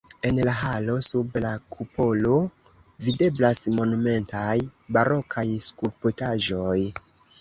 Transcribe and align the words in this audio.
En 0.27 0.37
la 0.47 0.53
halo 0.59 0.93
sub 1.07 1.35
la 1.43 1.51
kupolo 1.75 2.39
videblas 3.09 3.61
monumentaj 3.81 4.57
barokaj 4.99 5.47
skulptaĵoj. 5.67 6.79